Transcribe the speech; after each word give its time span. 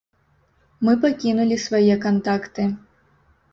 Мы 0.87 0.95
пакінулі 1.03 1.59
свае 1.67 1.95
кантакты. 2.09 2.69